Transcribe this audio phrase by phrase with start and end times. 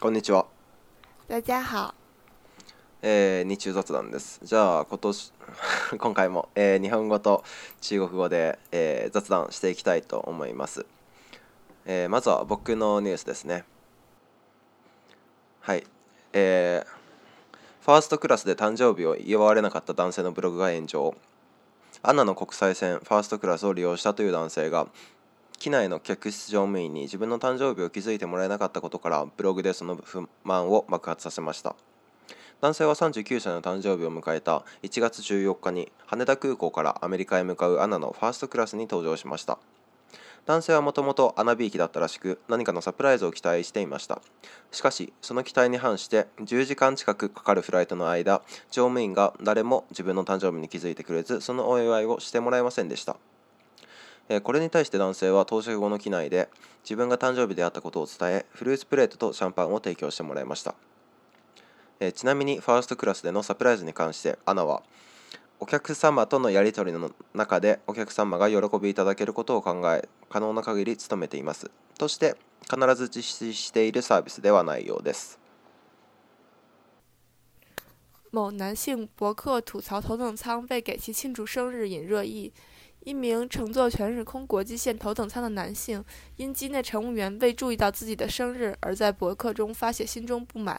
[0.00, 0.46] こんにちは。
[1.26, 1.92] 大家好。
[3.02, 4.38] えー、日中雑談です。
[4.44, 5.32] じゃあ今年
[5.98, 7.42] 今回も、えー日本語と
[7.80, 10.86] 中国語で、えー雑談していきたいと思います。
[11.84, 13.64] えーまずは僕のニュースですね。
[15.62, 15.84] はい。
[16.32, 16.98] えー
[17.84, 21.16] ファーストクラスで誕生日を祝われなかった男性のブログが炎上。
[22.04, 24.86] アナの国際線ファーストクラスを利用したという男性が
[25.58, 31.74] 機内の客室乗務員に自分の誕生日を気づいてもらえなかったことからブログでその不満を爆発させました。
[32.60, 39.58] 男性は39歳の誕生日を迎えた1月14日に羽田空港からアメリカへ向かうアナのファーストクラスに搭乗しました。
[40.46, 44.22] 男性はもともとアナびいきだったらしく何かのサプライズを期待していました。
[44.70, 53.16] しかしその期待に反して10時間近くかかるフライトの間乗務員が誰も自分の誕生日に気づいてくれずそのお祝いをしてもらえませんでした。
[54.28, 56.48] えこれに対して男性は到着後の機内で
[56.84, 60.74] 自分が誕生日であったことを伝えフルーツプレートとシャンパンを提供してもらいました、
[62.00, 64.82] えちなみにファーストクラスでのサプライズに関してアナは
[65.60, 72.36] お客様とのやり取りの中でお客様が喜びいただけることを考え可能な限り努めていますとして
[72.70, 75.40] 必ず実施しているサービスではないようです
[78.30, 82.52] 某男性博客吐槽头等舱被给其庆祝生日引热议。
[83.08, 86.04] 一名乘坐全日空国际线头等舱的男性，
[86.36, 90.78] 因机内乘务员未注意到自己的生日，而在博客中发泄心中不满。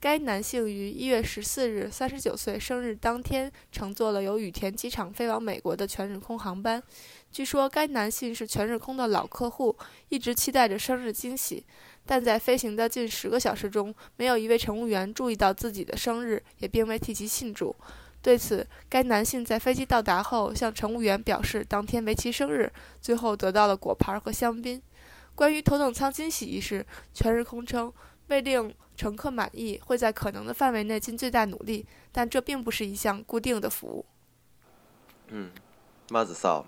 [0.00, 6.82] 该男性于一月十四日，三十九岁生日当天，乘坐了由羽田机场飞往美国的全日空航班。
[7.30, 9.76] 据说该男性是全日空的老客户，
[10.08, 11.64] 一直期待着生日惊喜，
[12.04, 17.72] 但在飞行的近十个小时中，没有一位乘务员注意到自己的生日，也并未替其庆祝。
[18.21, 24.81] 对此，该男性在飞机到达后向乘务员表示当天为其生日，最后得到了果盘和香槟。
[25.35, 27.93] 关于头等舱惊喜一事，全日空称
[28.27, 34.05] 为令乘客满意，会在可能的范围内尽最大努力，但这并不是一项固定的服务。
[35.31, 35.51] うん
[36.09, 36.63] まずさ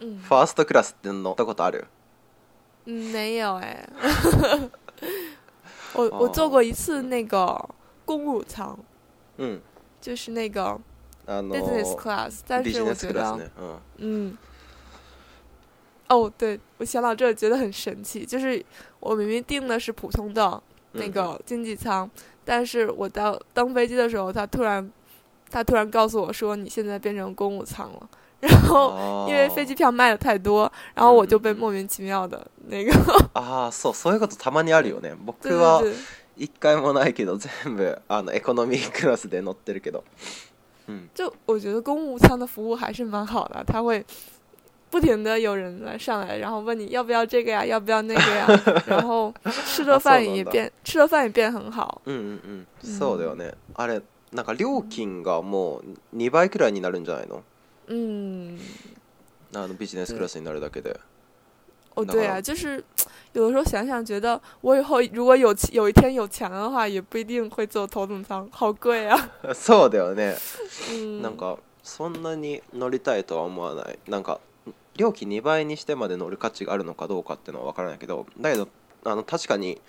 [0.00, 1.86] 嗯ファーストクラスって乗ったことある
[2.84, 3.88] 嗯，没有哎，
[5.94, 7.68] 我我坐过一次那个
[8.04, 8.78] 公务舱，
[9.38, 9.60] うん
[10.00, 10.78] 就是那个
[11.26, 14.36] あの business class，但ビジ是我觉ネスクラス得ねうん嗯，
[16.08, 18.64] 哦，对，我想到这儿觉得很神奇，就是
[19.00, 22.08] 我明明订的是普通的那嗯个经济舱，
[22.44, 24.90] 但是我到登飞机的时候，他突然
[25.50, 28.08] 他突然告诉我说你现在变成公务舱了，
[28.40, 32.92] 然后あー因为飞机票卖的太多，然后我就被嗯嗯嗯莫名其妙的那个，
[33.34, 35.96] ああそうそういうことたまにあるよね 僕对は对对，
[36.41, 40.03] 一回もないけど全部あのエコノミークラスで乗ってるけど。
[40.87, 41.09] うん。
[41.13, 44.03] 就我觉得公务舱的服务还是蛮好的，他会。
[44.89, 48.45] 不停的有人来上来，然后问你要不要这个呀， 要不要那个呀，
[48.85, 49.33] 然后
[49.65, 52.01] 吃的饭也 变吃的饭也变很好。
[52.05, 52.65] うんうんうん。
[52.83, 53.53] うんそうだよね。
[53.75, 54.01] あれ
[54.33, 55.77] なんか料金がも
[56.13, 57.41] う2倍くらいになるんじゃないの？
[57.87, 58.57] 嗯，
[59.55, 60.99] あのビジネスクラスになるだけで
[61.95, 62.83] 哦，那对啊，就是
[63.33, 69.17] 有的时候想想，觉得我以后如果有有一天有钱的话，也不一定会坐头等舱，好贵啊。
[69.53, 70.37] そうだよね。
[70.91, 73.99] 嗯，なんかそんなに乗りたいとは思わない。
[74.07, 74.39] なんか
[74.95, 78.67] 料金2倍にしてまで乗る価値があるのかどうかっていうのは分からないけどだけど
[79.05, 79.81] あの確かに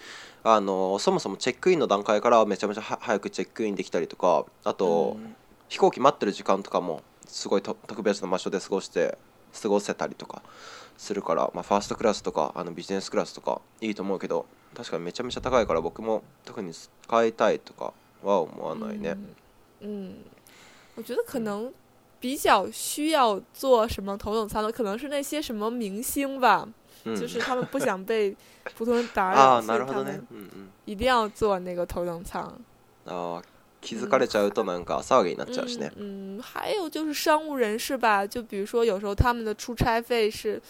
[0.44, 5.34] あのそもそもチェックインの段階からめちゃめちゃは早くチェックインできたりとかあと、嗯
[5.72, 9.16] 飛行機待ってる時間とかもすごいと特別な場所で過ごして
[9.62, 10.42] 過ごせたりとか
[11.02, 17.92] するから、まあ、ファーストクラスとかあのビジネスクラスとかいいと思うけど確かにめちゃめちゃ高いから僕も特に使いたいとか
[18.22, 19.16] は思わないね。
[19.80, 20.14] 嗯，
[20.96, 21.72] 我觉得可能
[22.20, 26.68] 比较需要坐什么头等舱的，可能是那些什么明星吧，
[27.04, 28.36] うん就是他们不想被
[28.76, 30.24] 普通人打あ扰， あ所以他们。
[30.84, 32.42] 一定要坐那个头等舱。
[33.06, 33.42] ああ
[33.80, 35.90] 気づかれちゃうとなんか騒ぎになっちゃうしね。
[35.96, 40.62] 嗯，嗯，还有就是商务人士吧，就比如说有时候他们的出差费是うん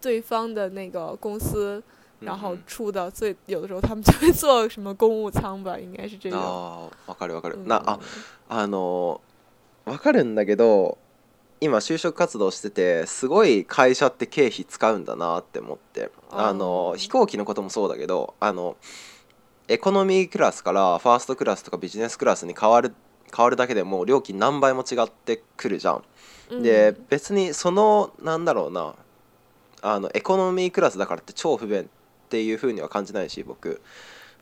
[0.00, 1.82] 对方的那个公司
[2.20, 6.38] うん然后出的，所以有的时候他们就会坐什么公务舱吧，应该是这种。
[6.40, 7.56] ああわかるわかる。
[7.56, 7.98] 嗯なあ
[8.48, 9.20] あの
[9.84, 10.96] わかるんだけど
[11.60, 18.76] 今就職活動しててすごい会社って経費使うんだなって思ってあの飛行機のこともそうだけどあの
[19.68, 22.94] エコノミークラスからファーストクラスとかビジネスクラスに変わる
[23.34, 26.04] 変わるだけでもう料金何倍も違ってくるじゃん。
[26.50, 28.94] 嗯で別にそのなんだろうな
[29.86, 31.84] あのエコノミークラスだからって超不便っ
[32.30, 33.80] ていう風には感じないし僕。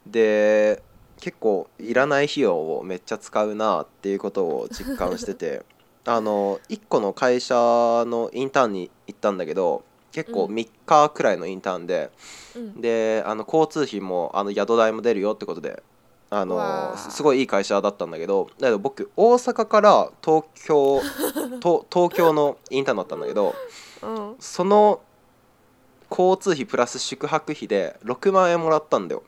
[0.07, 0.83] で
[1.21, 5.65] 結構いらない費用をめっちゃ使うなっていうことを実感してて。
[6.05, 10.55] あの1個の会社のインターンに行ったんだけど結構うん。
[10.55, 12.11] 3日くらいのインターンで、
[12.57, 15.81] 嗯であの交通費もあの宿代も出るよってことで
[16.29, 16.97] あわのあ。
[16.99, 21.01] すすごいいい会社だったんだけどだけど僕大阪から東京
[21.63, 23.55] と東京のインターンだったんだけど
[24.03, 25.01] 嗯，その
[26.15, 29.23] 交通費プラス宿泊費で6万円もらったんだよ。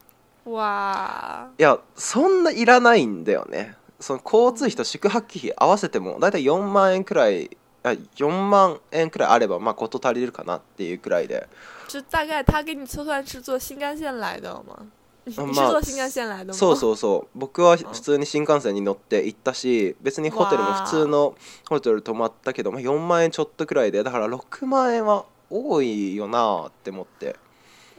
[0.44, 3.76] 哇，いやそんないらないんだよね。
[3.98, 11.48] その交通費と宿泊費合わせてもだいたい4万円くらいあ4万円くらいあればまあ事足りるかなっていうくらいで。
[11.88, 14.86] 就大概他给你测算是坐新干线来的吗？
[15.24, 16.54] 你是まあ坐新干线来的吗？
[16.54, 17.38] そうそうそう。
[17.38, 21.34] 僕は普通に新幹線に乗って行ったし別にホテルも普通の
[21.68, 24.02] ホテル泊まったけど、まあ、4万円ちょっとくらいで。
[24.02, 27.36] だから6万円は多いよなって思って。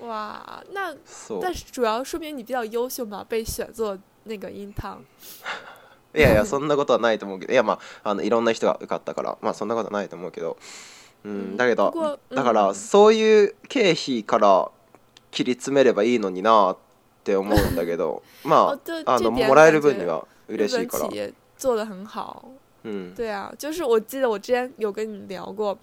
[0.01, 1.39] 哇，那そう。
[1.41, 4.99] 但是主要说明你比较优秀嘛，被选做那个音堂。
[6.13, 7.53] いやいやそんなことはないと思うけど。
[7.53, 9.37] いやまああのいろんな人が受かったから。
[9.41, 10.57] まあそんなことはないと思うけど、
[11.23, 14.69] うんうんだけどだからうんそういう経費から
[15.31, 16.77] 切り詰めればいいのになっ
[17.23, 18.21] て思うんだけど。
[18.43, 21.09] まああのもらえる分には日嬉しいから。
[21.57, 22.43] 做的很好。
[22.83, 23.15] うん。
[23.15, 25.77] 对啊，就是我记得我之前有跟你聊过，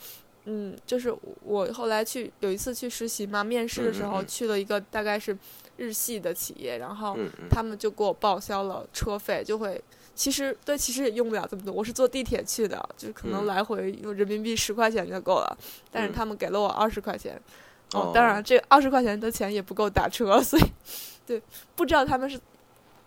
[0.45, 1.13] 嗯，就是
[1.44, 5.38] 我后来去有一次去实习嘛，面试的时嗯嗯嗯候去了一个大概是
[5.77, 9.81] 日系的企业，然后うんうん他们就给我报销了车费，就会
[10.15, 15.57] 其实对，其实也用不了这么多，我是坐地铁去的，就是可能嗯来回用人民币十块钱就够了，
[15.91, 17.39] 但是嗯他们给了我二十块钱。
[17.94, 20.63] 哦哦，当然，这二十块钱的钱也不够打车，所以
[21.25, 21.41] 对，
[21.74, 22.38] 不知道他们是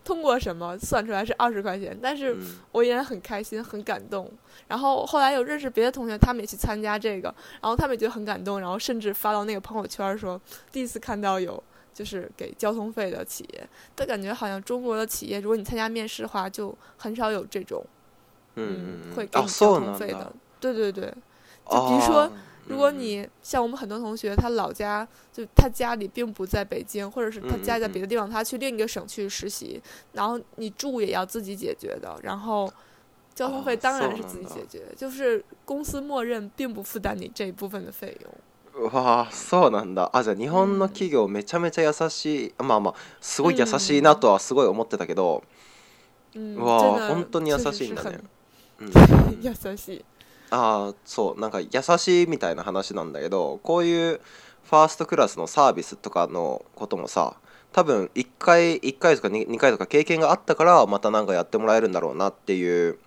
[0.05, 4.31] 通过什么算出来是二十块钱，但是うん我依然很开心，很感动。
[4.67, 10.40] 然后后来有认识别的同学，他们也去参加这个，然后他们也觉得很感动，然后甚至发到那个朋友圈说，
[10.72, 11.62] 第一次看到有
[11.93, 17.84] 就是给交通费的企业，但感觉好像中国的企业，如果你参加面试的话，就很少有这种
[18.55, 20.32] うん嗯うん会给你あそう交通なんだ费的。
[20.61, 21.12] 对对对，
[21.69, 22.31] 就比如说あー
[22.67, 29.82] 如果うん你像我们很多同学，他老家就他家里并不在北京，或者是他嗯家在嗯别的地方，他去另一个省去实习，
[30.12, 32.72] 然后你住也要自己解决的，然后
[33.34, 38.31] 交通费啊当然是そうなんだ自己解决，就是公司默认并不负担你这一部分的费用。
[38.72, 45.43] うわあそうなんだあじゃあ日本の企業めちゃめちゃ優しいまあまあすごい優しいなとはすごい思ってたけど、
[46.34, 48.20] 嗯，哇真的本当に優确しいんだね
[48.78, 50.05] 实 是很うん優しい。
[50.56, 54.22] ああそうなんか優しいみたいな話なんだけどこういう
[54.63, 57.36] ファーストクラスのサービスとかのこともさ
[57.74, 62.98] 多分1回1回とか 2, 2回とか経験があったからまた何かやってもらえるんだろうなっていう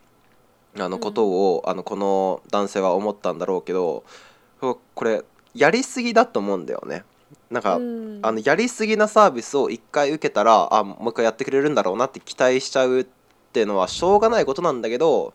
[0.78, 4.04] あのことを、あのこの男性は思ったんだろうけど
[4.60, 5.24] ここれ
[5.54, 7.04] やりすぎだと思うんだよね。
[7.50, 13.06] なんか、嗯，あのやりすぎなサービスを1回受けたらあもう一回やってくれるんだろうなって期待しちゃうっ
[13.52, 15.32] ていうのはしょうがないことなんだけど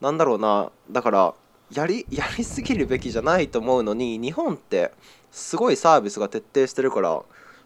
[0.00, 0.70] なんだろうな。
[0.90, 1.34] だから
[1.74, 4.92] やり やりすぎるべきじゃないと思うのに日本って
[5.30, 7.22] すごいサービスが徹底してるから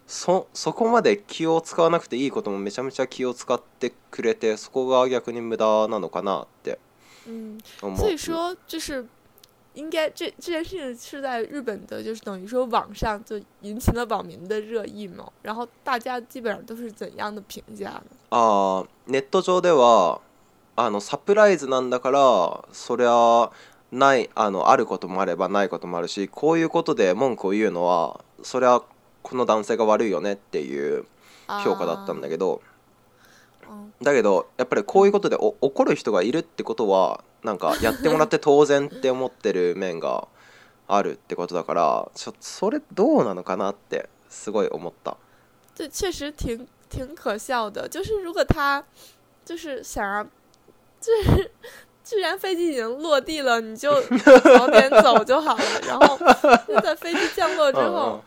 [0.07, 6.79] そそこまで気を使わなくていいこともめちゃめちゃ気を使ってくれてそこが逆に無駄なのかなって
[7.27, 7.97] 嗯，思う。
[7.97, 9.05] 所以说就是
[9.75, 15.31] 应该这这件事情是在日本的，就是等于说网上就引起了网民的热议嘛。
[15.43, 18.03] 然后大家基本上都是怎样的评价呢？
[18.31, 20.21] あーネット上では
[20.75, 23.51] あのサプライズなんだからそりゃ
[23.91, 28.81] ないあのあることもあればないこともあるしこういうことで文句を言うのはそりゃ
[29.21, 31.05] この男性が悪いよねっていう
[31.63, 32.61] 評価だったんだけど
[33.69, 40.27] 嗯だけどやっぱりこういうことでお怒る人がいるってことはなんかやってもらって当然って思ってる面が
[40.87, 45.17] あるってことだからちょそれどうなのかなってすごい思った。
[45.75, 47.87] 这确实挺挺可笑的。
[47.87, 48.83] 就是如果他
[49.45, 50.23] 就是想要，
[50.99, 51.51] 就是
[52.09, 53.93] 既然飞机已经落地了，你就
[54.41, 55.63] 早点走就好了。
[55.87, 56.17] 然后
[56.67, 58.19] 就在飞机降落之うんうん后，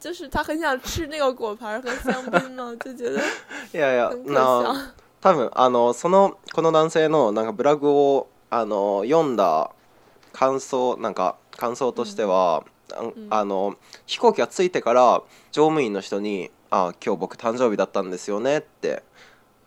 [0.00, 3.20] 就是他很想吃那个果盘和香槟嘛，就觉得
[3.74, 4.76] いやいや很可な笑。
[5.20, 9.70] 多分あのそのこの男性のなんかブログをあの読んだ
[10.32, 12.64] 感想なんか感想としては、
[12.96, 13.76] あんあの
[14.06, 19.02] 飛行機が着いてから乗務員の人に「あ今日僕誕生日だったんですよね」って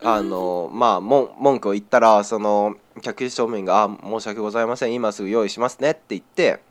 [0.01, 6.61] あの、まあも文句を言ったらその客室乗務員が「あ申し訳ございません今すぐ用意しますね」って言って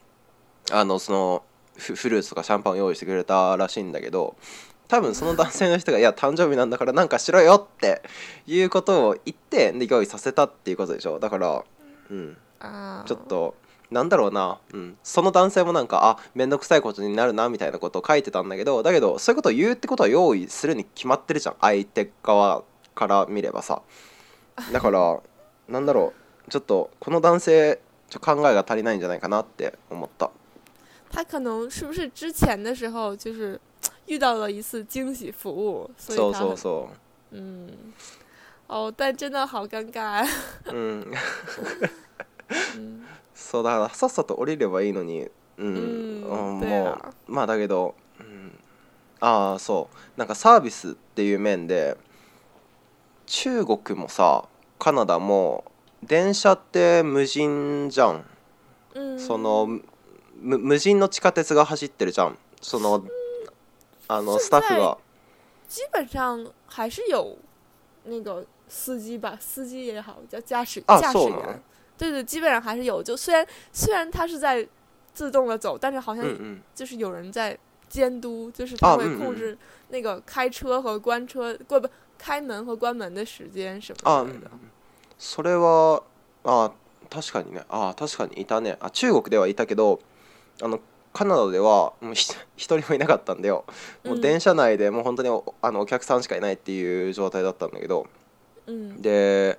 [0.72, 1.42] あのその
[1.76, 4.36] フフルーツとかシャンパンを用意してくれたらしいんだけど
[4.88, 8.02] 多分その男性の人が「いや誕生日なんだからなんかしろよ」って
[8.46, 11.18] いうことを言ってで用意させたっていうことでしょ。
[11.18, 11.64] だから、
[12.10, 13.54] うん、啊，ちょっと
[13.90, 21.56] なんだろうな、うん、その男性もなんかあ面倒くさいことになるなみたいなことを書いてたんだけどだけどそういうことを言うってことは用意するに決まってるじゃん。
[21.60, 22.62] 相手側
[22.94, 23.82] から見ればさ。
[24.72, 25.20] だから
[25.68, 26.12] なんだろ
[26.46, 26.50] う。
[26.50, 27.80] ちょっとこの男性
[28.10, 30.30] ちょ考えが足りないんじゃないかなって思った。
[31.10, 33.58] 他可能是不是之前的时候就是
[34.06, 36.88] 遇到了一次惊喜服务，所以そうそうそ
[37.30, 37.70] 嗯，
[38.66, 40.26] 哦，但真的好尴尬。
[40.66, 41.14] ううん
[42.76, 43.02] 嗯。
[43.34, 45.28] そうだからさっさと降りればいいのに。
[45.56, 46.60] うん、嗯，うん。
[46.60, 48.58] 对もう啊，まあだけど、うん、
[49.20, 50.18] ああそう。
[50.18, 51.96] なんかサービスっていう面で
[53.26, 54.44] 中国もさ
[54.78, 55.64] カナダも
[56.04, 58.24] 電車って無人じゃん。
[58.94, 59.66] 嗯，その
[60.40, 62.38] む無人の地下鉄が走ってるじゃん。
[62.60, 63.04] その
[64.08, 64.98] あのスタッフが。
[65.66, 67.38] 基本上还是有
[68.04, 71.62] 那个司机吧，司机也好，叫驾驶啊驾驶员，
[71.96, 73.02] 对对，基本上还是有。
[73.02, 74.68] 就虽然虽然他是在
[75.14, 79.56] 自动的走，但是好像うんうん就是有人在监督，就是他会控制
[79.88, 81.88] 那个开车和关车，不不
[82.24, 84.50] 开门和关门的时间什あ、うん么之类的。
[85.18, 86.02] それは
[86.44, 86.70] あ
[87.10, 87.62] 確かにね。
[87.68, 88.78] あ確かにいたね。
[88.80, 90.00] あ中国ではいたけど
[90.62, 90.80] あの
[91.12, 93.66] カナダではもうひ一人もいなかったんだよ。
[94.04, 98.06] もう電車内でもう本当におあのお客さんしかいないっていう状態だったんだけど。
[98.66, 99.58] 嗯で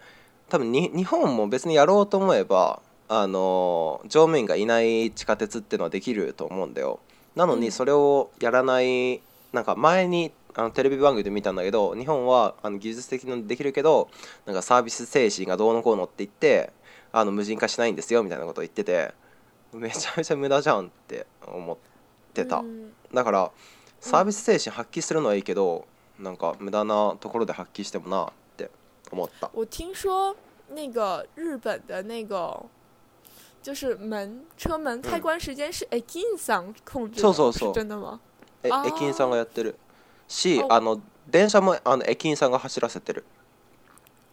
[0.50, 7.00] 多分に日本も別にやろうと思えばあの乗務員がいない地下鉄っていうのはできると思うんだよ。
[7.36, 7.60] なのうん。
[7.60, 9.22] にそれをやらない
[9.54, 14.10] なんか前にあのテレビ番組で見たんだけど日本はあの技術的にできるけど
[14.46, 16.72] なんかサービス精神がどうのこうのって言って
[17.12, 19.14] あの無人化しないんですよみたいなことを言ってて
[19.74, 21.78] めちゃめちゃ無駄じゃんって思っ
[22.34, 23.52] てた、嗯だから
[24.02, 25.88] サービス精神発揮するのはいいけど
[26.20, 28.70] なんか無駄なところで発揮してもなって
[29.12, 29.50] 思った。
[29.54, 30.36] 我听说
[30.70, 32.66] 那个日本的那个
[33.64, 37.74] 就是门车门开关时间是 Akin さん控制的，そうそうそう。
[37.74, 38.20] 是真的吗？
[38.64, 39.76] 駅員さんがやってる
[40.28, 43.26] しおあの電車もあの駅員さんが走らせてる。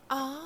[0.08, 0.38] 啊，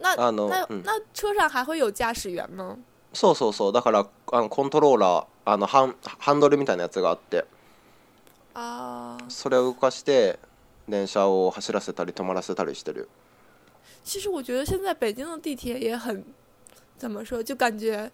[0.00, 0.82] 那あの那、うん。
[0.82, 2.76] 那车上还会有驾驶员吗？
[3.12, 3.72] そうそうそう。
[3.72, 7.44] だからあのコントローラーあのハンハンドルみたいなやつがあって。
[8.54, 10.38] 啊，それを動かして
[10.88, 13.08] 電車を走らせたり止まらせたりしてる。
[14.04, 16.24] 其实我觉得现在北京的地铁也很，
[16.98, 18.10] 怎么说，就感觉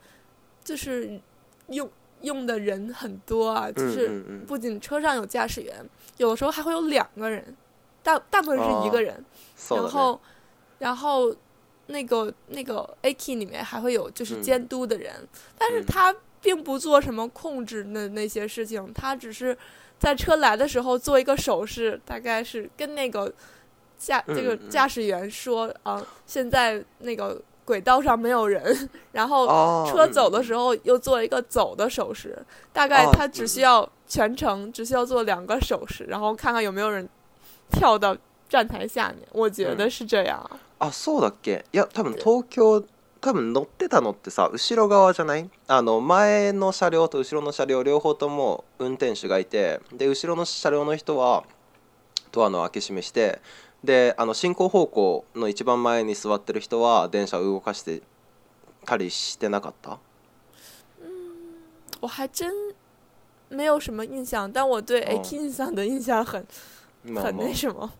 [0.64, 1.20] 就是
[1.68, 1.88] 用
[2.21, 5.73] 用的人很多啊，就うん是うんうん不仅车上有驾驶员，
[6.17, 7.55] 有的时候还会有两个人，
[8.01, 9.23] 大大部分是一个人，
[9.57, 10.19] そうだね然后
[10.79, 11.35] 然后
[11.87, 15.13] 那个那个 A K 里面还会有就是嗯监督的人，
[15.57, 19.55] 但是嗯他并不做什么控制的那些事情，他只是
[19.99, 23.31] 在车来的时候做一个手势，大概是跟那个
[23.97, 32.37] 驾嗯这个嗯驾驶员说啊，现在那个 轨道上没有人，然后あー车走的时候又做一个走的手势，
[32.71, 37.09] 大概哦他只需要全程只需要做两个手势，然后看看有没有人
[37.71, 38.15] 跳到
[38.47, 40.47] 站台下面，我觉得是这样。
[40.77, 42.83] あそうだっけいや多分東京
[43.21, 51.43] 多分乗ってたのってさ後ろ側じゃないあの前の車両と後ろの車両両方とも運転手がいてで後ろの車両の人は
[52.31, 53.41] ドアの開け閉めして
[53.83, 58.01] であの進行方向の一番前に座ってる人は電車を動かして
[58.85, 59.99] たりしてなかった
[62.01, 62.51] 我还真
[63.49, 66.45] 没有什么印象，但我对哦 A K 印象的印象很、
[67.03, 67.91] 很まあまあ那什么。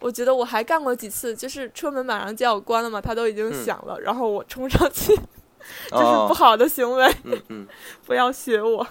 [0.00, 5.16] 我觉得我还干过几次，就是车门马上就要关了嘛，它都已经嗯响了，然后我冲上去，
[5.88, 7.68] 这是あー不好的行为，うんうん
[8.04, 8.86] 不要学我。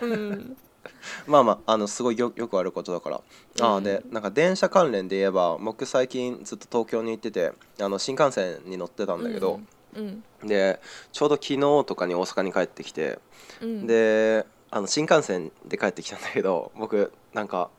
[0.00, 0.54] 嗯
[1.27, 3.21] まあまああのすごいよよくあることだから。
[3.59, 9.59] あーでなんか電車関連で言えば僕最近ずっと東京に行っててあの新幹線に乗ってたんだけど、
[9.93, 10.79] 嗯で
[11.11, 13.19] ちょうど昨日とかに大阪に帰ってきて、
[13.59, 17.69] 嗯，であの新幹線で帰ってきたんだけど僕なんか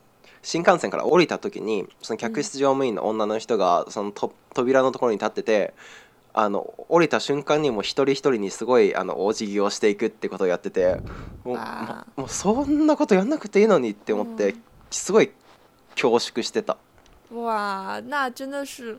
[0.43, 5.73] 新幹線から降りた時にその客室乗務員の女の人がそのと扉のところに立ってて
[6.35, 10.97] あの降りた瞬間にもう一人一人にすごいあのお辞儀をしていくってことをやってて
[11.45, 15.31] もう,あも、もうそんなことやんなくていいのにって思って、うんすごい
[15.95, 16.77] 恐縮してた。
[17.31, 18.99] 哇，那真的是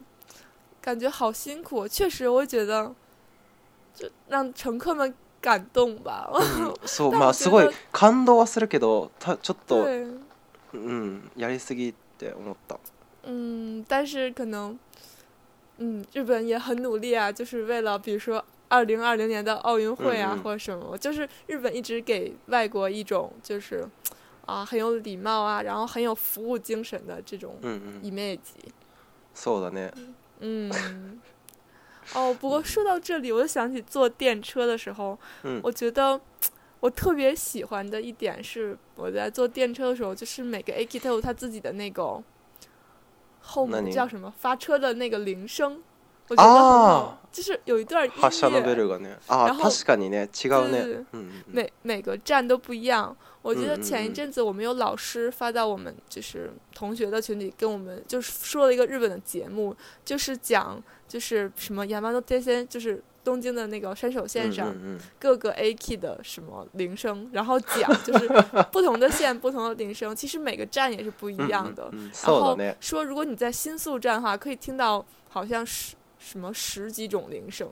[0.81, 1.87] 感觉好辛苦。
[1.87, 2.91] 确实，我觉得
[3.95, 6.31] 就让乘客们感动吧。
[6.33, 10.17] うん そうまあすごい感動はするけどたちょっと、对，
[10.73, 12.79] うん、やりすぎって思った。
[13.27, 14.75] 嗯，但是可能，
[15.82, 23.86] 嗯，日本也很努力啊，就是为了比如说二零二零年的奥运会啊，嗯嗯或者什么，就是日本一直给外国一种就是
[24.44, 28.38] 啊很有礼貌啊，然后很有服务精神的这种うんうん、 image。
[29.34, 29.92] そうだね。
[30.40, 31.20] 嗯，
[32.14, 36.20] 哦，不过说到这里，我就想起坐电车的时候，うん我觉得
[36.80, 42.22] 我特别喜欢的一点是，我在坐电车的时候，就是每个 A K 它有它自己的那个
[43.42, 45.80] 后那你门叫什么发车的那个铃声，
[46.28, 53.16] 我 我觉得很好啊，就是有一段音発射のベ乐，ルがねあ然後確かにね違うね对对对うんうんうん每每个站都不一样。
[53.40, 59.74] 我记得嗯嗯嗯前一阵子我们有老师发到我们就是同学的群里，跟我们就是说了一个日本的节目，
[60.04, 68.28] 就是讲就是什么亚麻诺天线，就是 东京的那个山手线上うんうんうん各个 A key 的什么铃声，然后讲 就是
[68.72, 71.88] 不同的线不同的铃声，其实每个站也是不一样的。
[71.92, 77.68] うんうんうん然后そうだね说，如果你在新宿站的话，可以听到好像十什么十几种铃声。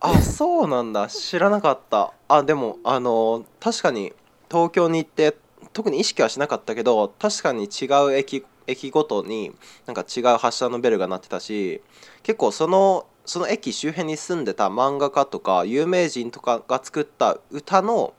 [0.00, 4.12] あそうなんだ知らなかったあでもあの確かに
[4.50, 5.36] 東京に行って
[5.72, 9.52] 特に意識はしなかったけど確かに違う駅駅ごとに
[9.86, 11.80] なんか違う発車のベルが鳴ってたし
[12.22, 18.14] 結構その その駅周辺に住んでた漫画家とか有名人とかが作った歌の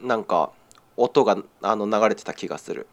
[0.00, 0.52] なんか
[0.96, 2.86] 音があの流れてた気がする。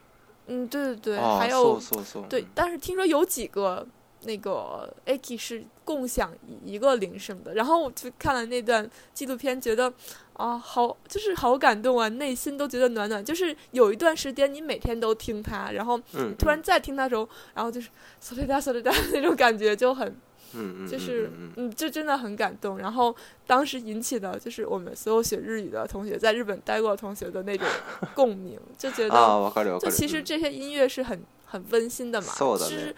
[0.48, 2.26] 嗯，对对对，あ还そう有そうそう。
[2.30, 3.86] 对，但是听说有几个
[4.26, 6.32] 那个 A K 是共享
[6.64, 9.92] 一个铃声的，然后我就看了那段纪录片，觉得
[10.34, 13.26] 啊，好就是好感动啊，内心都觉得暖暖。
[13.26, 17.90] 就是有一段时间你每天都听它，然后うん突然再听它的时候，然后就是
[18.20, 20.16] 索雷达索雷达那种感觉就很
[20.54, 22.78] うんうんうんうん就是嗯，这真的很感动。
[22.78, 23.14] 然后
[23.46, 27.68] 当时引起的就是我们所有学日语的同学，在日本待过的同学的那种
[28.14, 29.86] 共鳴，就觉あ得あわかるわかる。
[29.86, 32.96] 就其实うん这些音乐是很很温馨的嘛，そうだね就是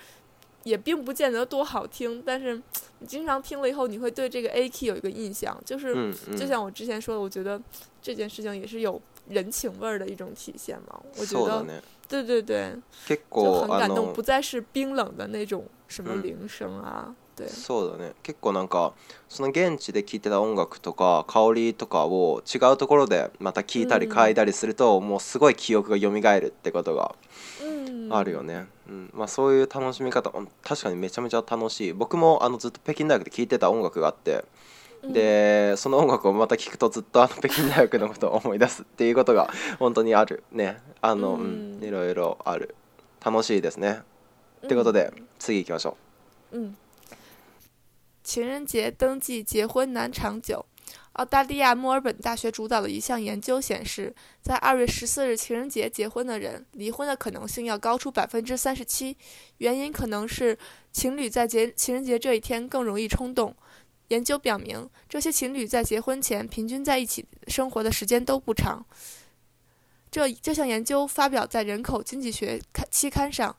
[0.63, 2.61] 也并不见得多好听，但是
[2.99, 7.59] 你经常听了以后，你会对这个 A key 有一个印象，就是、うんうん就像我之前说的，我觉得
[8.01, 11.01] 这件事情也是有人情味儿的一种体现嘛。
[11.17, 11.81] 我觉得，そうだね。
[12.09, 12.73] 对对对，
[13.07, 18.12] 結就構あ很感动，の不再是冰冷的那种什么嗯铃声啊， 对，そうだね。
[18.22, 18.92] 結構なんか
[19.28, 24.12] その現地で聴いてた音楽とか香りとかを違うところでまた聴いたりうん。
[24.12, 27.14] 嗅いだりすると、もうすごい記憶が蘇るってことが
[27.64, 29.10] 嗯，あるよね、うん。
[29.14, 31.92] まあ、そういう楽しみ方うん確かにめちゃめちゃ楽しい。
[31.94, 34.44] 僕もあのずっと北京大学で聴いてた音楽があって、
[35.02, 40.80] 嗯でその音楽をまた聴くとずっとあの北京大学のことを思い出すっていうことが本当にあるね。
[41.00, 41.40] あの、うん。
[41.40, 42.76] うん、いろいろある。
[43.24, 44.02] 楽しいですね。
[44.64, 45.96] ってことで、次行きましょ
[46.52, 46.76] 嗯，
[48.22, 50.64] 情人节登记结婚难长久。
[51.14, 59.16] 澳大利亚墨尔本大学主导的一项研究显示，在二月十四日情人节结婚的人，离婚的可能性要高出百分之三十七。
[59.58, 60.58] 原因可能是
[60.90, 63.54] 情侣在节情人节这一天更容易冲动。
[64.08, 68.84] 研究表明，这些情侣在结婚前平均在一起生活的时间都不长。
[70.10, 72.58] 这这项研究发表在《人口经济学》
[72.90, 73.54] 期刊上。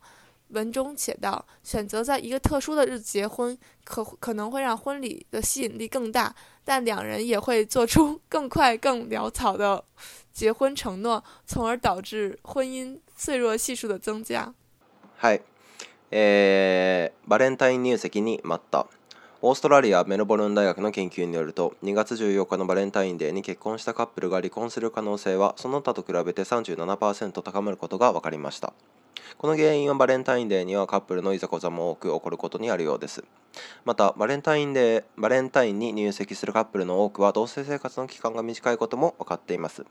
[0.52, 9.84] 文中写道：选择在一个特殊的日子结婚，可可能会让婚礼的吸引力更大，但两人也会做出 更快、更潦草的
[10.32, 14.54] 结婚承诺，从而导致婚姻脆弱系数的增加。
[15.20, 15.42] うはい
[16.10, 18.86] えーバレンタイン入籍に待った
[19.45, 28.71] オーストラリアメルボルン大学の研究によると2月14日のバレンタインデーに結婚したカップルが離婚する可能性はその他と比べて37%高まることが分かりました。
[29.37, 33.25] この原因はバレンタインデーにはカップルのいざこざも多く起こることにあるようです。
[33.83, 39.83] またバレンタインデーバレンタインに入籍するカップルの多くは同棲生活の期間が短いことも分かっています。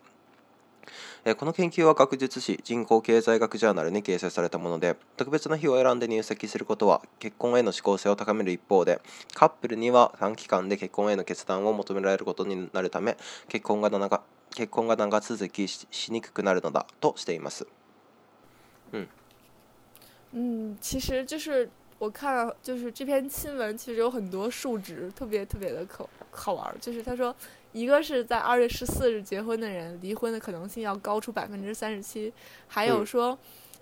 [1.24, 9.00] えこの研究は学術誌人口経済学ジャーナルに掲載されたもので特別な日を選んで入籍することは結婚への志向性を高める一方で
[9.34, 13.16] カップルには短期間で結婚への決断を求められることになるため
[13.48, 14.22] 結婚が長
[14.54, 17.66] 結婚が長続きしにくくなるのだとしています
[20.34, 26.74] 嗯，其实就是我看，就是这篇新闻，其实有很多数值，特别特别的可好玩。
[26.80, 27.36] 就是他说，
[27.73, 32.33] 一个是在二月十四日结婚的人，离婚的可能性要高出百分之三十七，
[32.67, 33.37] 还有嗯说。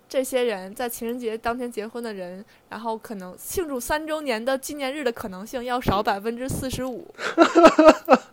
[0.08, 7.12] 这些人在情人节当天结婚的人，然后可能庆祝三周年的纪念日的可能性要少百分之四十五。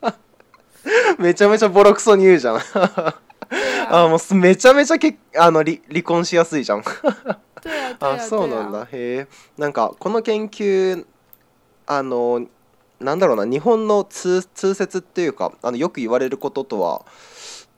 [1.18, 9.26] めちゃめちゃボロクソに言うじゃん 对啊，あもうめちゃめちゃけあの離離婚しやすいじゃん对啊，对あ啊，そうなん对啊だへえ
[9.58, 11.04] なんかこの研究
[11.86, 12.46] あの
[12.99, 17.05] なんだろうな日本の通通説っていうかあのよく言われることとは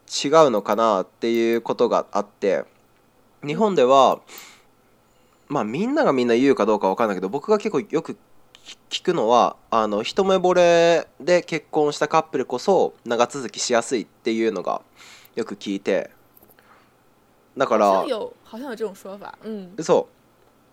[0.08, 2.64] 違うのかなっていうことがあって
[3.46, 4.20] 日本では
[5.48, 8.18] まあみんながみんな言うかどうかわかんないけど僕が結構よく
[8.90, 14.82] 聞くのはあの一目惚れで結婚したカップルこそ長続きしやすいっていうのが
[15.36, 16.12] よく聞いて
[17.58, 20.08] だか好ら像有好像有这种说法，嗯，そ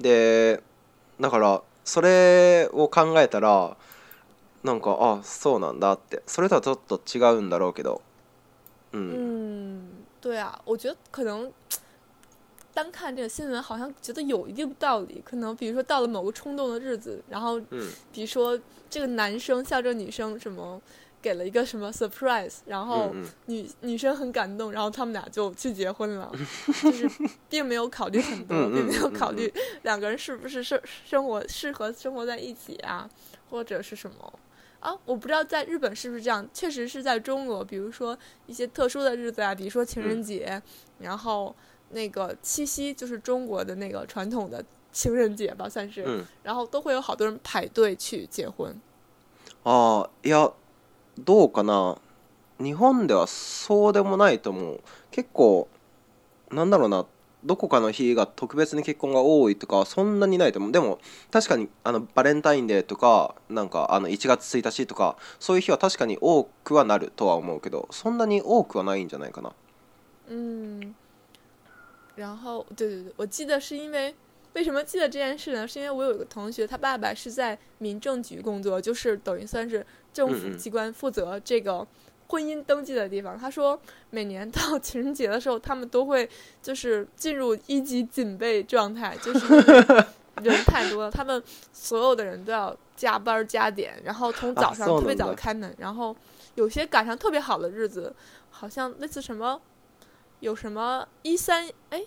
[0.01, 0.03] う。
[0.03, 0.63] で
[1.21, 3.77] だからそれを考えたら
[4.64, 8.02] なんかあそうなんだってそれとはちょっと違うんだろうけど
[8.94, 9.82] うん、嗯，
[10.22, 11.52] 对啊，我觉得可能
[12.74, 15.22] 单看这个新闻，好像觉得有一定道理。
[15.26, 18.58] 可能比如说到了某个冲动的日子，然后嗯比如说
[18.90, 20.80] 这个男生向这个女生什么
[21.22, 26.32] 给了一个什么 surprise，然后うんうん女女生很感动，然后他们俩就去结婚了，
[26.82, 27.10] 就是
[27.50, 33.10] 并没有考虑很多，嗯嗯并没有嗯考虑两个人是不是生生活适合生活在一起啊，
[33.50, 34.34] 或者是什么。
[34.80, 40.62] 啊，我不知道在日本是不是这样，确实是在中国，比如说一些特殊的日子啊，比如说情人节，
[41.00, 41.56] 然后
[41.92, 48.80] 那个七夕，就是中国的那个传统的情人节吧，算是，うん然后都会有好多人排队去结婚。
[49.64, 50.52] ああいや
[51.18, 51.98] どうかな
[52.60, 54.80] 日本ではそうでもないと思う
[55.12, 55.70] 結構
[56.52, 57.06] なんだろうな
[57.45, 60.73] どこかの日が特別に結婚が多いとかはそんなにないと思う。
[60.73, 60.99] でも
[61.31, 69.53] 確かにあのバレンタインデーとかなんかあの1月1日とかそういう日は確かに多くはなるとは思うけどそんなに多くはないんじゃないかな。
[70.29, 70.95] 嗯，
[72.17, 74.15] 然后对对对，我记得是因为
[74.55, 75.67] 为什么记得这件事呢？
[75.67, 81.87] 是因为我有一个同学，他爸爸是在民政局工作，就是等于算是政府机关负责这个
[82.28, 83.38] 婚姻登记的地方。
[83.38, 86.30] 他说，每年到 情人节的时候，他们都会
[86.62, 90.06] 就是进入一级警备状态，就是因为
[90.44, 96.16] 人太多了，他们所有的人都要加班加点，然后从早上特别啊そうなんだ早开门，然后
[96.56, 98.16] 有些赶上特别好的日子，
[98.50, 99.62] 好像类似什么，
[100.40, 102.04] 有什么一三哎，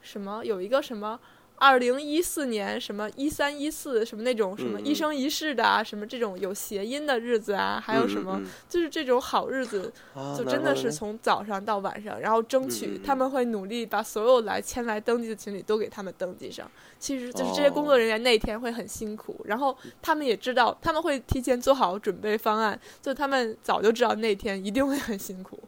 [0.00, 1.20] 什么有一个什么
[1.60, 16.70] 二零一四年什么一三一四什么那种什么嗯嗯一生一世的啊，什么这种有谐音的日子啊，还有什么、うんうん就是这种好日子，うん就真的是あーなるほどね从早上到晚上，然后争取嗯嗯嗯他们会努力把所有来前来登记的情侣都给他们登记上。
[16.98, 25.58] 其实就是这些工作人员那一天会很辛苦，然后他们也知道他们会提前做好准备方案，就他们早就知道那天一定会很辛苦。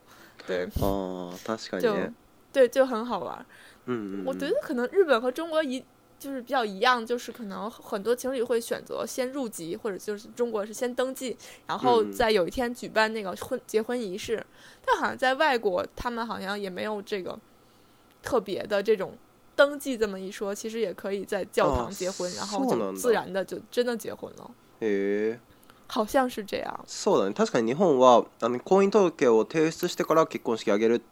[0.47, 2.13] 对，あー確かに就ね
[2.53, 3.45] 对就很好玩。
[3.87, 5.83] うんうんうん我觉得可能日本和中国一
[6.19, 14.45] 就是比较一样，就是可能很多情侣会选择先入籍，或者就是中国是先登记，然后嗯再有一天举办那个婚结婚仪式。
[14.85, 17.39] 但好像在外国，他们好像也没有这个
[18.23, 19.17] 特别的这种
[19.55, 25.39] 登记这么一说，其实也可以在教堂哦结婚，然后そうなんだ就自然的就真的结婚了，へえ
[25.87, 26.81] 好像是这样。
[26.87, 31.03] そうだね確かに日本はあの婚姻届を提出してから結婚式挙げる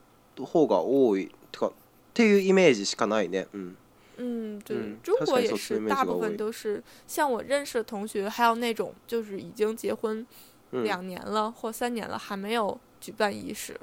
[0.43, 1.71] 方が多いてか
[2.12, 3.48] っていうイメージしかないね。
[3.54, 3.76] うん。
[4.18, 10.26] 嗯，对，嗯中国也他是大部分都是像我认识的同学，还有那种就是已经结婚
[10.72, 13.80] うん两年了或三年了还没有举办仪式，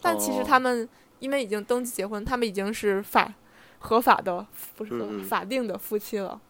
[0.00, 0.44] 但其实哦。
[0.46, 3.34] 他们因为已经登记结婚，他们已经是法
[3.78, 5.24] 合法的不是嗯嗯。
[5.24, 6.40] 法定的夫妻了。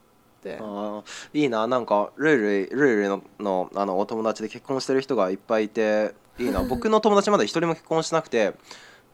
[0.40, 1.66] 对，あーいいな。
[1.66, 6.62] なんかルイルイルイルイののあのお友達で結婚してる人がいっぱいいていいな。
[6.68, 8.54] 僕の友達まだ一人も結婚しなくて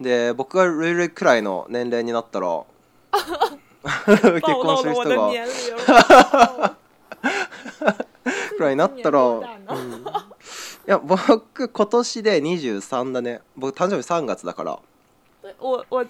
[0.01, 2.63] で僕がルイルイくらいの年齢になったら
[4.17, 6.77] 結暴婚する人が
[8.57, 9.43] くらいになったら、 うん。
[9.43, 9.45] い
[10.87, 13.41] や僕今年で23だね。
[13.57, 14.79] 僕誕生日3月だから。
[15.43, 16.07] 对我我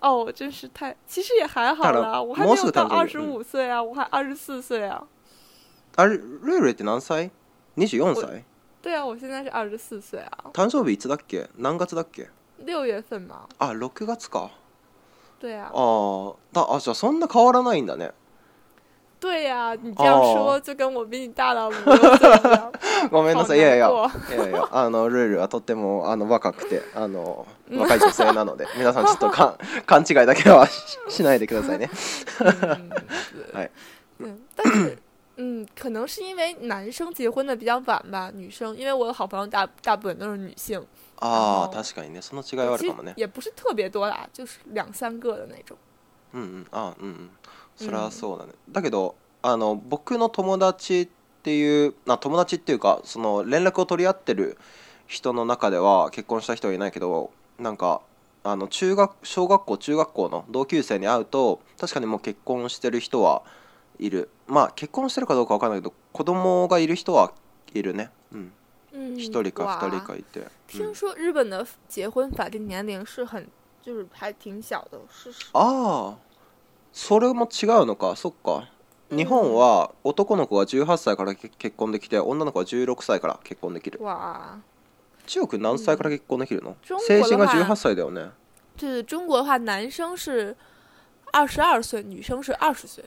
[0.00, 5.04] 哦，我真是太，其实也还好啦，我还没有到二十五岁啊，我还二十四岁啊。
[5.96, 7.30] あれルイルイって何歳
[7.76, 8.42] ?24 歳？
[8.82, 11.48] 对啊，我现在是二十四岁啊，誕生日いつだっけ？
[11.56, 12.30] 何月だっけ？
[12.64, 13.46] 六月份嘛。
[13.58, 14.50] あ6月か
[15.40, 18.12] 对啊あ，だあじゃあそんな変わらないんだね
[19.18, 22.28] 对呀、你这样说就跟我比你大了五六岁。
[23.08, 31.88] ごめんなさいいやいやいやいやあのルールはとってもあの若くてあの若い女性なので皆さんちょっとか勘違いだけはししないでくださいね
[32.40, 32.90] 嗯，
[33.54, 33.70] 哎
[34.18, 34.98] 嗯，但是，
[35.36, 40.84] 嗯，可能是因为男生结婚的比较晚吧，女生，因为我的好朋友大大部分都是女性，
[41.22, 42.22] ああ哦確かにね。
[42.22, 43.14] その違いはあるかもね。
[43.16, 45.76] 也不是特别多啦，就是两三个的那种。
[46.34, 46.66] うんうん。
[46.72, 47.30] あうんうん。
[47.76, 51.08] それはそうだね、だけどあの僕の友達っ
[51.42, 54.58] ていうあ友達っていうかその連絡を取り合ってる
[55.06, 58.02] 人の中では結婚した人はいないけどなんか
[58.44, 63.42] あの中学小学校中学校の同級生に会うと確かにもう結婚してる人は
[63.98, 64.28] いる。
[64.46, 67.32] まあ結婚してるかどうかわかんないけど子供がいる人は
[67.72, 68.10] いるね。
[68.32, 68.40] うん。
[68.40, 68.52] 嗯，
[69.16, 69.78] 一人か哇。
[69.80, 73.46] 二人かいて、う听ん、说日本的结婚法定年龄是很，
[73.82, 75.46] 就是还挺小的，是是。
[75.52, 76.16] ああ
[76.92, 78.14] それも違うのか。
[78.16, 78.68] そっか。
[79.10, 83.98] 日本は男の子が18歳からけ結婚できて女の子は16歳から結婚できる。
[84.02, 84.58] 哇。
[85.26, 88.30] 中国何歳から結婚できるの、中国成人が的話18歳だよね。
[88.76, 90.56] 对中国的话，男生是
[91.32, 93.04] 二十二岁，女生是二十岁，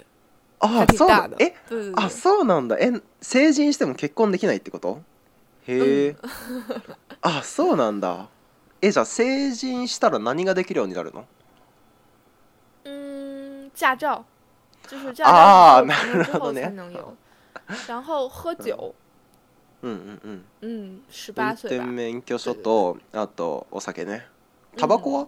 [0.60, 1.44] あ还あそうな挺大的。
[1.44, 1.56] え
[1.96, 2.10] あ。
[2.10, 2.78] そうなんだ。
[2.80, 5.02] え成人しても結婚できないってこと？
[5.68, 6.16] へえ、
[7.22, 8.28] あそうなんだ。
[8.82, 11.26] えじゃあ成人したら何ができるようになるの？
[12.84, 14.24] 嗯，驾照，
[14.88, 16.62] 就是驾啊照考了之后なるほどね。
[16.62, 17.18] 才能有。
[17.88, 18.94] 然后喝酒，
[19.82, 20.46] うんうんうん。
[20.62, 24.28] 嗯，十運八岁転吧，免許証とあとお酒ね。
[24.78, 25.28] タバコは、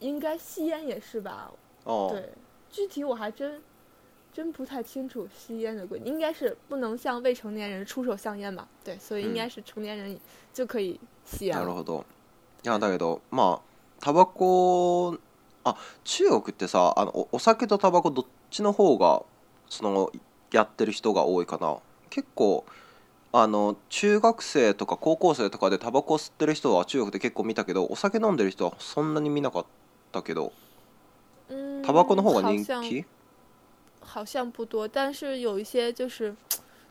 [0.00, 1.50] 应该吸烟也是吧？
[1.86, 2.28] ああ对，
[2.70, 3.62] 具体我还真
[4.34, 8.66] 真不太清楚吸烟的规定，应该是不能向未成年人出手香烟吧？
[8.84, 10.18] 对，所以应该是成年人
[10.52, 11.64] 就可以吸烟了。
[11.64, 12.04] なるほど
[12.64, 13.60] いやだけどまあ
[14.00, 15.16] タバコ
[15.62, 19.22] あ中国ってさあのおお酒とタバコどっちの方が
[19.68, 20.10] その
[20.50, 21.76] やってる人が多いかな
[22.10, 22.64] 結構
[23.32, 29.66] あの中学生とか高校生とかでタバコ吸ってる人は中国で結構見たけどお酒飲んでる人はそんなに見なかっ
[30.10, 30.52] たけど
[31.48, 33.04] 嗯，タバコの方が人気？
[34.03, 36.35] 好像不多，但是有一些就是，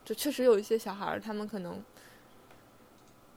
[0.05, 1.83] 就确实有一些小孩儿，他们可能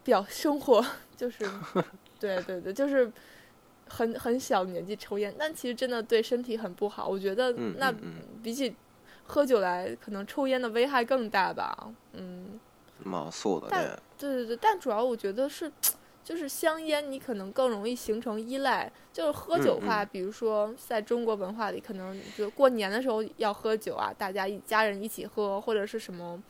[0.04, 1.40] 比较生活，就是，
[2.20, 3.12] 对对对，就是
[3.88, 7.08] 很很小年纪抽烟，但其实真的对身体很不好。
[7.08, 8.76] 我觉得那嗯嗯嗯比起
[9.26, 11.92] 喝酒来，可能抽烟的危害更大吧。
[12.14, 12.60] 嗯，
[13.04, 15.72] まあそうだね对对对，但主要我觉得是，
[16.26, 18.92] 就是香烟，你可能更容易形成依赖。
[19.12, 26.42] 就是喝酒的话，比如说在中国文化里，可能就过年的时候要喝酒啊，大家一家人一起喝，或者是什么，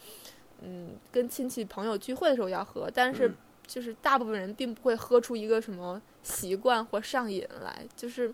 [0.61, 2.89] 嗯，跟亲戚朋友聚会的时候要喝。
[2.93, 8.33] 但是嗯就是大部分人并不会喝出一个什么习惯或上瘾来，就是。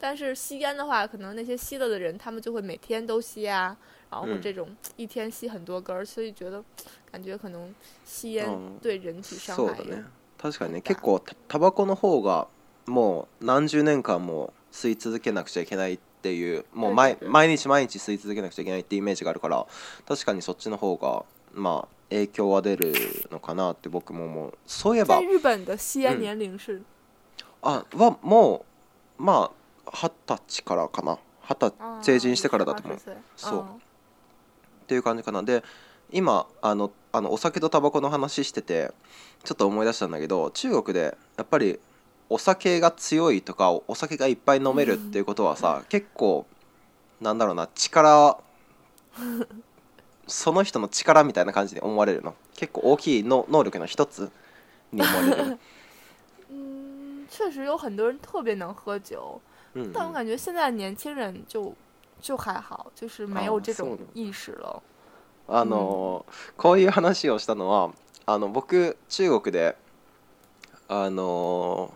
[0.00, 3.76] 但是吸烟的话，可能那些吸了的人，他们就会每天都吸啊，
[4.12, 6.62] 然后或嗯这种一天吸很多根儿，所以觉得
[7.10, 10.04] 感觉可能吸烟嗯对人体伤害有そうだね
[10.43, 12.47] 確かにね大結構タタバコの方が
[12.85, 17.31] もう何十年間も吸い続けなくちゃいけないっていうもう毎うん。
[17.31, 19.65] 毎日毎日吸い続けなくちゃいけないっていうイメージがあるから
[20.05, 22.93] 確かにそっちの方がまあ影響は出る
[23.31, 24.53] のかなって僕も思う。
[24.67, 26.81] そういえば在日本的吸烟嗯年龄是、
[27.61, 28.65] あはも
[29.17, 29.49] うま
[29.85, 31.17] あ二十歳からかな。
[31.41, 32.97] 二十啊成人してからだと思う。
[32.97, 33.59] 18岁そう。
[33.59, 33.63] 嗯
[34.83, 35.41] っていう感じかな。
[35.41, 35.63] で
[36.11, 38.91] 今あのあのお酒とタバコの話してて
[39.43, 41.79] ちょっと思い出したんだけど中国でやっぱり
[42.27, 46.47] お酒が強いとかお酒がいっぱい飲めるっていうことはさ、結構
[47.21, 48.39] なんだろうな力
[50.25, 52.33] その人の力みたいな感じに思われるの。
[52.55, 54.31] 結構大きいの能力の一つ
[54.91, 55.59] に思われる、
[56.51, 59.39] 嗯， 确实有很多人特别能喝酒，
[59.93, 61.73] 但我感觉现在年轻人就
[62.21, 64.81] 就还好，就是没有啊这种意识了。
[65.47, 66.25] あの
[66.57, 67.91] こういう話をしたのは
[68.25, 69.75] あの僕中国で
[70.87, 71.93] あの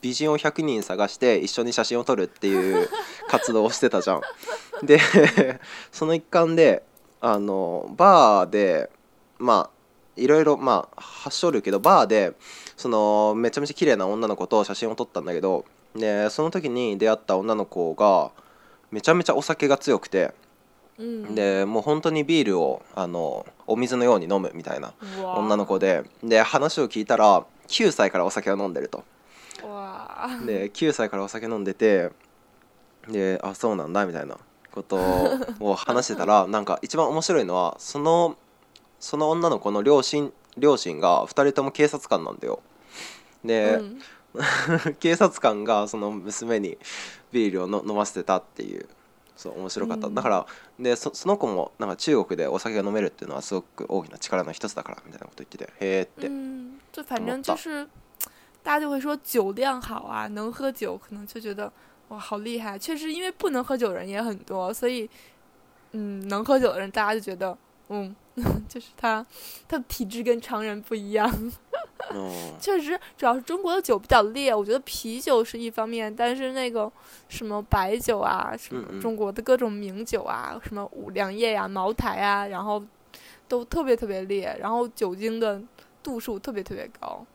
[0.00, 2.88] 美人を100人探して一緒に写真を撮るっていう
[3.28, 4.22] 活動をしてたじゃん。
[4.82, 5.00] で
[5.90, 6.82] その一環で
[7.20, 8.90] あのバーで
[9.38, 9.70] まあ
[10.16, 12.34] いろいろまあ発症るけどバーで
[12.76, 18.30] そのめちゃめちゃ綺麗な女の子と写真を撮ったんだけどでその時に出会った女の子が
[18.90, 20.32] めちゃめちゃお酒が強くて。
[20.98, 26.04] 嗯，でもう本当にビールをあのお水のように飲むみたいな哇女の子で。
[26.22, 29.04] で話を聞いたら9歳からお酒を飲んでると。
[29.62, 32.10] 哇，で9歳からお酒飲んでて
[33.08, 34.36] であそうなんだみたいな
[34.72, 34.96] こと
[35.60, 38.36] を話してたら なんか一番面白いのはその
[39.00, 42.60] その女の子の両親両親が2人とも警察官なんだよ。
[43.44, 44.00] で、嗯，
[44.98, 46.76] 警察官がその娘に
[47.30, 48.88] ビールをの飲ませてたっていう
[49.38, 50.46] そう面白かった、うんだから
[50.80, 57.86] でそその子もなんか中国でお酒が飲めるっていうのはすごく大きな力の一つだからみたいなこと言っててへえって、嗯，就反正就是
[58.64, 61.72] 大家就会说酒量好啊，能喝酒，可能就觉得
[62.08, 62.76] 哇好厉害。
[62.76, 65.08] 确实，因为不能喝酒的人也很多，所以
[65.92, 67.56] 嗯，能喝酒的人大家就觉得
[67.88, 68.14] 嗯，
[68.68, 69.24] 就是他
[69.68, 71.30] 他的体质跟常人不一样。
[72.11, 76.91] う ん确实，主要是中国的酒比较烈，我觉得啤酒是一方面，但是那个
[77.29, 82.83] 什么白酒啊，什么嗯嗯中国的各种名酒啊，什么五粮液呀、茅台啊，然后
[83.47, 85.61] 都特别特别烈，然后酒精的
[86.03, 87.25] 度数特别特别高。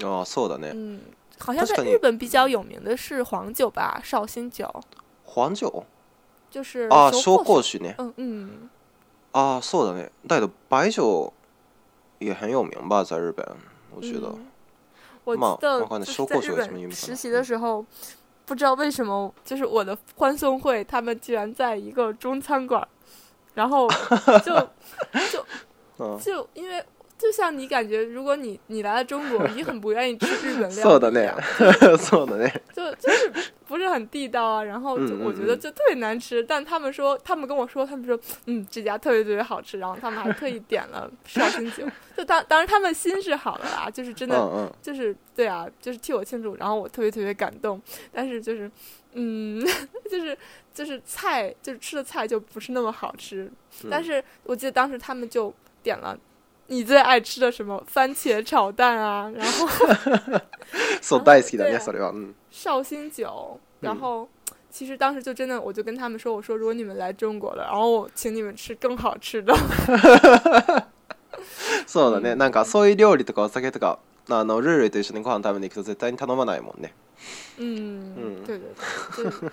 [0.00, 1.00] ああそうだね嗯，
[1.38, 4.68] 好像在確かに日本比较有名的是黄酒吧，绍兴酒，
[5.24, 5.84] 黄酒
[6.50, 8.50] 就是ああ熟紹興酒ね嗯嗯，
[9.32, 11.32] ああそうだねだけど白酒
[12.18, 13.46] 也很有名吧在日本
[13.95, 14.47] 我觉得、嗯。
[15.23, 15.79] 我嘛记得
[16.25, 17.85] 在日本实习的时候，
[18.45, 22.85] 不知道为什么，就是我的欢送会，他们居然在一个中餐馆，
[23.53, 23.87] 然后
[24.43, 24.69] 就
[25.31, 26.83] 就就因为
[27.20, 33.32] 就像你感觉，如果你你来了中国，你很不愿意吃日本料 そうだね理一样， そうだね就就是
[33.66, 36.42] 不是很地道啊，然后就嗯嗯我觉得嗯就特别难吃。
[36.42, 41.88] 但他们说，他们跟我说，他们说，嗯，这家特别特别好吃，然后他们还特意点了绍兴酒。
[42.16, 47.80] 就当当然他们心是好的啦，就是真的嗯嗯就是对啊，就是替我庆祝，然后我特别特别感动。
[48.12, 48.70] 但是就是，
[49.14, 49.64] 嗯，
[50.10, 50.36] 就是
[50.74, 53.50] 就是菜，就是吃的菜就不是那么好吃。
[53.90, 55.52] 但是我记得当时他们就
[55.82, 56.16] 点了
[56.70, 59.68] 你最爱吃的什么番茄炒蛋啊，然后
[61.00, 64.28] そう大好きだ对啊ねそれはうん绍兴酒，然嗯后。
[64.68, 69.54] 其实当时就真的，我就跟他们说：“我说如果你们来中国了，然后我请你们吃更好吃的。
[71.86, 73.98] そうだねうんなんかそういう料理とかお酒とか
[74.28, 76.92] あのルールと一緒にご飯食べに行くと絶対に頼まないもんね”
[77.56, 78.68] 嗯，嗯对对
[79.16, 79.50] 对，就是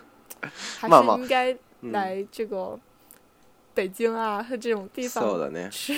[0.81, 2.77] 还 嘛嘛是应该うん来这个
[3.73, 5.93] 北京啊和这种地方そうだね吃。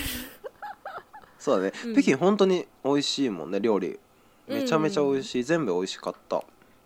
[1.41, 1.73] そうだね。
[1.87, 1.93] うん。
[1.95, 3.99] 北京本当に美味しいもんね料理。
[4.47, 5.45] めちゃめちゃ美味しい。
[5.45, 6.45] 全部美味しかった。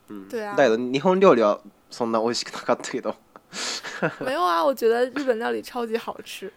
[0.09, 0.29] うん。
[0.31, 3.15] 对啊だけど日本料理はそんな美味しくなかったけど。
[4.21, 6.51] 没有啊，我觉得日本料理超级好吃。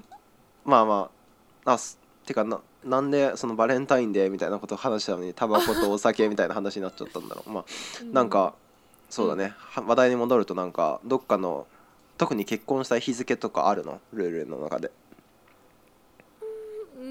[0.64, 1.10] まあま
[1.64, 1.72] あ。
[1.72, 7.50] あすてかななんでそのバレンタインデーみたいなことを話したのにタバコとお酒みたいな話になっちゃったんだろう。
[7.50, 7.64] まあ
[8.12, 8.54] なんか
[9.08, 11.66] そうだね、は話題に戻るとなんかどっかの
[12.18, 14.00] 特に結婚した日付とかあるの？
[14.12, 14.90] ルールの中で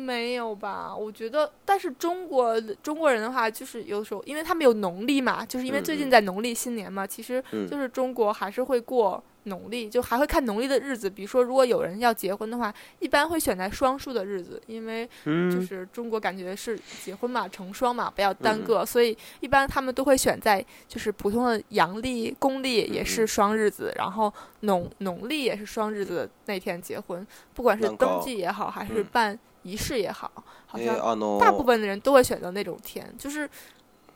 [0.01, 0.95] 没有吧？
[0.95, 7.67] 我觉得，但是中国中国人的话，就是有时候，因为他们有农历嘛，就是因为最近在农历新年嘛，其实嗯。
[7.67, 11.09] 就是中国还是会过农历，就还会看农历的日子。
[11.09, 29.05] 比如说，如果有人要结婚的话，一般会选在双数的日子，因为就是中国感觉是结婚嘛，成双嘛，不要单嗯个，所以一般他们都会选在就是普通的阳历、公历也嗯是双日子，然后农农历也是双日子的那天结婚，不管是登记也好，还是嗯。
[29.11, 30.30] 办仪式也好，
[30.66, 33.06] 好え像ーあの大部分的人都会选择那种天。
[33.18, 33.48] 就是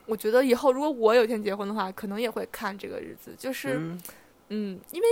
[0.07, 4.00] 我觉得以后如果我有一天结婚的话，可能也会看这个日子，就是うん
[4.48, 5.07] 嗯，因为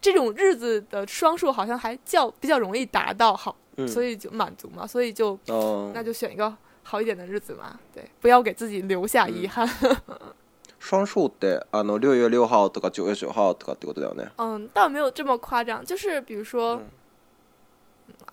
[0.00, 9.68] 这种日子的双数好像还较比较容易达到好，うん所以就满足嘛，所以就あー那就选一个好一点的日子嘛，对，不要给自己留下遗憾。
[10.80, 16.88] 双数ってあの六月六号とか九月九号とかってことだよね嗯，倒没有这么夸张，就是比如说嗯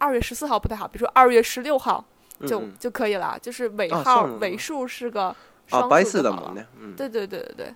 [0.02, 2.04] 二月十四号不太好，比如说二月十六号
[2.42, 5.36] 就、うんうん就可以了，就是尾啊号そうなんだ尾数是个あ
[5.70, 6.42] 双倍数就好了。
[6.42, 7.76] 数だもんねうん对对对对对，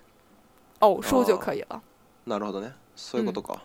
[0.80, 1.82] 偶数就啊可以了。
[2.26, 3.62] なるほどねそういうことか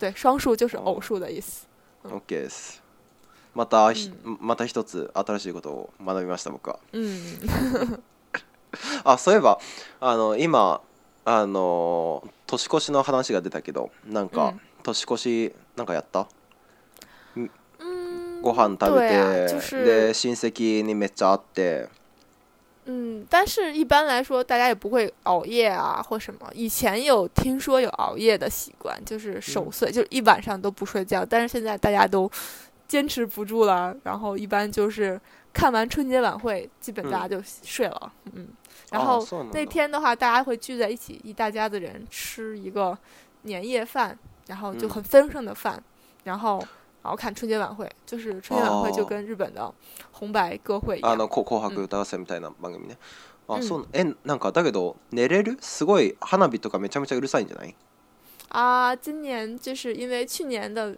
[0.00, 1.66] 对，双数就是哦偶数的意思。
[2.04, 2.82] OK です
[3.54, 8.00] またひうまた一つ新しいことを学びました僕は嗯，
[9.04, 9.58] あそういえば
[10.00, 10.80] あの今
[11.24, 16.26] あの年越しの話が出たけどなんか、うん年越しなんかやった嗯，
[18.42, 21.88] ご飯食べ对啊，て、就是で親戚にめっちゃ会って
[22.90, 26.50] 嗯，但是一般来说，大家也不会熬夜啊或什么。
[26.54, 31.22] 以前有听说有熬夜的习惯，就是守岁，就一晚上都不睡觉。
[31.22, 32.30] 但是现在大家都
[32.86, 35.20] 坚持不住了，然后一般就是
[35.52, 38.12] 看完春节晚会，基本大家就睡了。
[38.32, 38.48] 嗯，
[38.90, 42.96] 然あ后そうなんだ那天的话，大家会聚在一起，一大家子人吃一个
[43.42, 45.78] 年夜饭，然后就嗯很丰盛的饭，
[46.24, 46.66] 然后
[47.02, 49.72] 然后看春节晚会，就是春节晚会就哦跟日本的
[50.12, 51.12] 红白歌会一样。
[51.12, 52.96] あのこ紅白歌合戦みたいな番組ね、
[53.46, 57.74] あ、うんそうえなんかだけど寝れるすごい花火とかめちゃめちゃうるさいんじゃない
[58.50, 60.96] 啊，今年就是因为去年的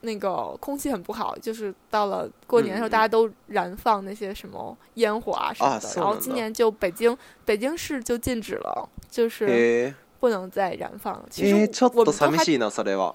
[0.00, 11.26] 那个空气很不好，就是到了过年的时候，嗯大家都燃放那些什么烟火啊什么的，啊是吗然后今年就北京北京市就禁止了，就是へえ不能再燃放了。
[11.30, 13.14] 其实えー、ちょっと我们都还，寂しいなそれは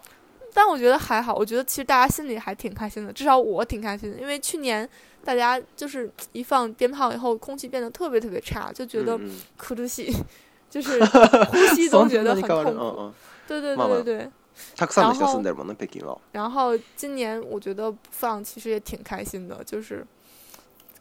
[0.53, 4.87] 但我觉得还好，我觉得其实大家心里还挺开心的，至少我挺开心的，因为去年
[5.23, 10.11] 大家就是一放鞭炮以后，空气变得特别特别差，就觉得うんうん哭出戏，
[10.69, 12.79] 就是呼 吸都觉得很そんなに変わる痛苦。
[12.79, 13.13] うんうん
[13.47, 14.31] 对对まあまあ对对对。
[14.75, 20.05] たくさんの人然后住んでるもんね北京は然后今年我觉得放其实也挺开心的，就是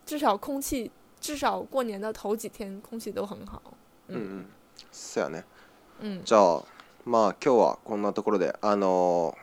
[0.07, 3.61] 至少空气，至少过年的头几天空气都很好。
[4.09, 4.45] うんうん
[4.93, 5.43] そやね
[6.01, 6.65] 嗯じゃあ
[7.05, 9.42] まあ今日はこんなところであのー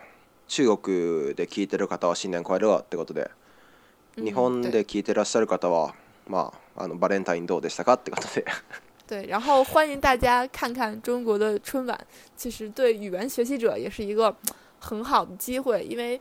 [0.51, 3.31] 中国で聞いてる方は新年快乐ってことで、
[4.17, 5.95] 嗯日本对で聞いてらっしゃる方は
[6.27, 8.45] まああのバレンタインどうでしたかってことで。
[9.07, 11.97] 对，然后欢迎大家看看中国的春晚，
[12.37, 14.35] 其实对语言学习者也是一个
[14.81, 16.21] 很好的机会，因为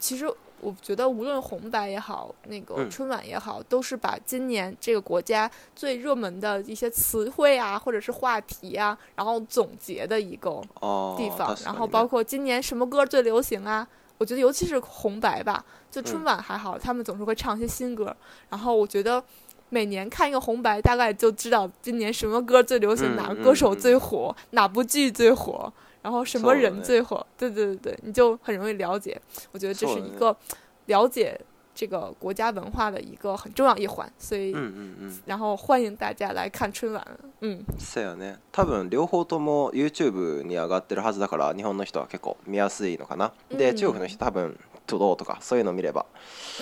[0.00, 0.26] 其实
[0.61, 10.49] 我觉得无论红白也好，那个嗯春晚也好，都是把今年这个国家最热门的一些词汇啊，或者是话题啊，然后总结的一个
[10.79, 13.87] あー地方確，か然にね后包括今年什么歌最流行啊？
[14.17, 18.15] 我觉得尤其是红白吧，就春嗯晚还好，他们总是会唱一些新歌。
[18.49, 19.21] 然后我觉得，
[19.69, 27.25] 每年看一个红白，大概就知道今年什么歌最流行，嗯哪个歌手嗯嗯最火，哪部剧最火， 然后什么人そうだね最火。
[27.37, 29.19] 对对对对，你就很容易了解。
[29.51, 30.37] 我觉得这そうだね是一个
[30.85, 31.39] 了解
[31.73, 37.05] 这个国家文化的一个很重要一环，所以、うんうんうん然后欢迎大家来看春晚。
[37.41, 44.57] 嗯，そうやね多分両方とも YouTube に上がってるはずだから日本の人は結構見やすいのかな、うんで中国の人多分「
[44.87, 46.05] トド」とかそういうの見れば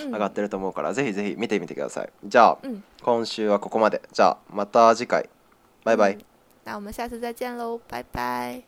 [0.00, 5.28] 嗯上がってると思うから、ぜひぜひ見てみてくださいじゃあ、うん今週はここまでじゃあまた次回
[5.84, 6.24] バイバイ、嗯
[6.64, 8.62] 那我们下次再见喽，拜拜。